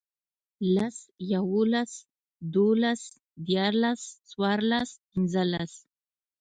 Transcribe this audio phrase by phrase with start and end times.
[0.75, 0.97] لس،
[1.33, 1.91] يوولس،
[2.53, 3.01] دوولس،
[3.47, 5.73] ديارلس، څوارلس، پينځلس